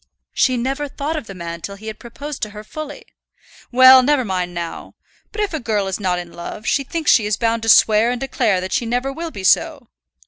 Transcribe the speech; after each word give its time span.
"She 0.33 0.57
never 0.57 0.87
thought 0.87 1.15
of 1.15 1.27
the 1.27 1.35
man 1.35 1.61
till 1.61 1.75
he 1.75 1.85
had 1.85 1.99
proposed 1.99 2.41
to 2.41 2.49
her 2.49 2.63
fully." 2.63 3.05
"Well, 3.71 4.01
never 4.01 4.25
mind 4.25 4.51
now. 4.51 4.95
But 5.31 5.41
if 5.41 5.53
a 5.53 5.59
girl 5.59 5.85
is 5.85 5.99
not 5.99 6.17
in 6.17 6.33
love, 6.33 6.65
she 6.65 6.83
thinks 6.83 7.11
she 7.11 7.27
is 7.27 7.37
bound 7.37 7.61
to 7.61 7.69
swear 7.69 8.09
and 8.09 8.19
declare 8.19 8.59
that 8.61 8.73
she 8.73 8.87
never 8.87 9.13
will 9.13 9.29
be 9.29 9.43
so." 9.43 9.89